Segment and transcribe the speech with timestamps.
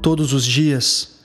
[0.00, 1.24] Todos os dias,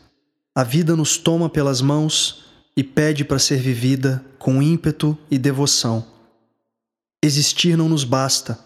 [0.56, 2.46] a vida nos toma pelas mãos
[2.76, 6.06] e pede para ser vivida com ímpeto e devoção.
[7.24, 8.60] Existir não nos basta.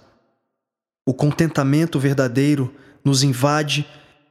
[1.05, 3.85] O contentamento verdadeiro nos invade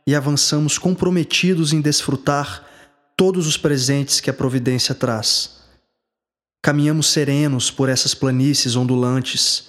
[0.06, 2.64] e avançamos comprometidos em desfrutar
[3.14, 5.60] todos os presentes que a providência traz.
[6.62, 9.68] Caminhamos serenos por essas planícies ondulantes,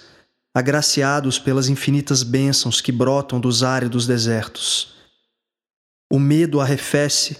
[0.54, 4.97] agraciados pelas infinitas bênçãos que brotam dos áridos desertos.
[6.18, 7.36] O medo arrefece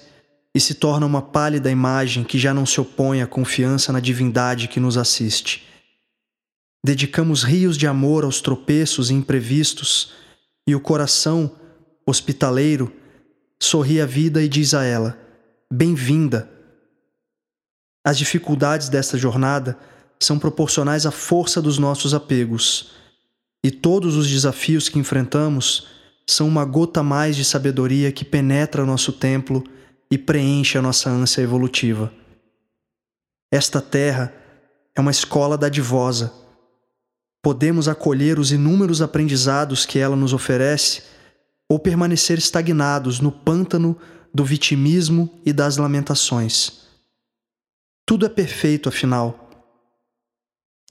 [0.55, 4.69] e se torna uma pálida imagem que já não se opõe à confiança na divindade
[4.69, 5.67] que nos assiste.
[6.87, 10.13] Dedicamos rios de amor aos tropeços imprevistos,
[10.65, 11.51] e o coração,
[12.07, 12.93] hospitaleiro,
[13.61, 15.19] sorri à vida e diz a ela:
[15.69, 16.49] Bem-vinda.
[18.07, 19.77] As dificuldades desta jornada
[20.21, 22.93] são proporcionais à força dos nossos apegos,
[23.65, 25.98] e todos os desafios que enfrentamos
[26.31, 29.65] são uma gota mais de sabedoria que penetra nosso templo
[30.11, 32.13] e preenche a nossa ânsia evolutiva.
[33.51, 34.33] Esta terra
[34.95, 36.33] é uma escola dadivosa.
[37.43, 41.03] Podemos acolher os inúmeros aprendizados que ela nos oferece
[41.67, 43.97] ou permanecer estagnados no pântano
[44.33, 46.83] do vitimismo e das lamentações.
[48.05, 49.49] Tudo é perfeito, afinal.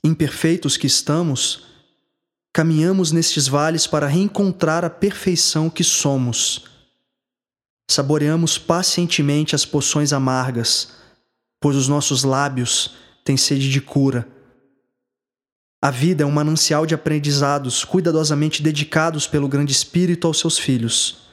[0.03, 1.76] Imperfeitos que estamos,
[2.57, 6.65] caminhamos nestes vales para reencontrar a perfeição que somos.
[7.87, 10.93] Saboreamos pacientemente as poções amargas,
[11.61, 14.27] pois os nossos lábios têm sede de cura.
[15.79, 21.27] A vida é um manancial de aprendizados cuidadosamente dedicados pelo Grande Espírito aos seus filhos.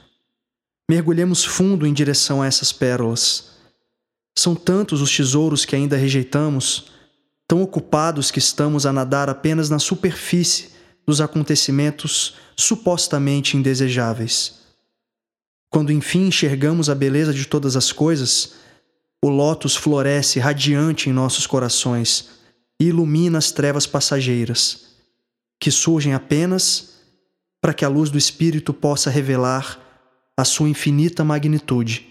[0.91, 3.53] Mergulhemos fundo em direção a essas pérolas.
[4.39, 6.93] São tantos os tesouros que ainda rejeitamos,
[7.49, 10.74] tão ocupados que estamos a nadar apenas na superfície
[11.07, 14.61] dos acontecimentos supostamente indesejáveis.
[15.71, 18.55] Quando enfim enxergamos a beleza de todas as coisas,
[19.23, 22.31] o lótus floresce radiante em nossos corações
[22.81, 24.95] e ilumina as trevas passageiras,
[25.59, 26.95] que surgem apenas
[27.61, 29.81] para que a luz do Espírito possa revelar
[30.37, 32.07] a sua infinita magnitude.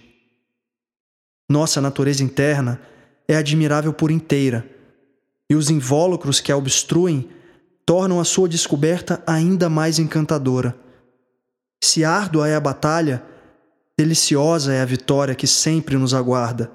[1.49, 2.81] Nossa natureza interna
[3.27, 4.67] é admirável por inteira,
[5.49, 7.29] e os invólucros que a obstruem
[7.85, 10.75] tornam a sua descoberta ainda mais encantadora.
[11.83, 13.23] Se árdua é a batalha,
[13.97, 16.71] deliciosa é a vitória que sempre nos aguarda.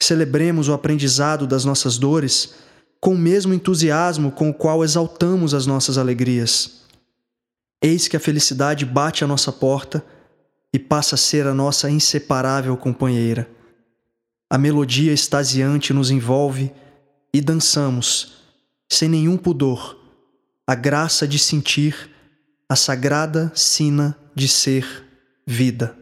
[0.00, 2.54] Celebremos o aprendizado das nossas dores
[3.00, 6.82] com o mesmo entusiasmo com o qual exaltamos as nossas alegrias.
[7.82, 10.04] Eis que a felicidade bate à nossa porta
[10.72, 13.48] e passa a ser a nossa inseparável companheira.
[14.50, 16.72] A melodia extasiante nos envolve
[17.32, 18.35] e dançamos,
[18.88, 19.98] sem nenhum pudor,
[20.66, 22.10] a graça de sentir
[22.68, 25.04] a sagrada sina de ser
[25.46, 25.96] vida.